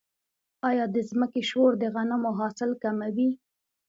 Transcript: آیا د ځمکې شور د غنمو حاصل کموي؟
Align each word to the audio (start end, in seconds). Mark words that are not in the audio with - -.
آیا 0.69 0.85
د 0.95 0.97
ځمکې 1.09 1.41
شور 1.49 1.71
د 1.81 1.83
غنمو 1.93 2.31
حاصل 2.39 2.71
کموي؟ 2.83 3.29